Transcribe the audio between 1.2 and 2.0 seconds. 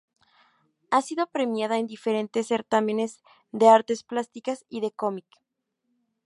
premiada en